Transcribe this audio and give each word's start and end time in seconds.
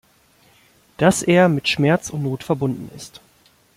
Dass 0.97 1.21
er 1.21 1.47
mit 1.47 1.69
Schmerz 1.69 2.09
und 2.09 2.23
Not 2.23 2.43
verbunden 2.43 2.89
ist. 2.95 3.21